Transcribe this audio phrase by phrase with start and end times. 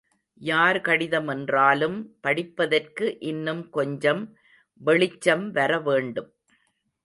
[0.41, 4.35] யார் கடிதமென்றாலும் படிப்பதற்கு இன்னும் கொஞ்சம்
[4.81, 6.31] வெளிச்சம் வர வேண்டும்.